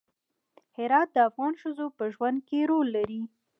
هرات 0.77 1.07
د 1.13 1.17
افغان 1.29 1.53
ښځو 1.61 1.85
په 1.97 2.03
ژوند 2.13 2.37
کې 2.47 2.59
رول 2.69 2.87
لري. 2.97 3.21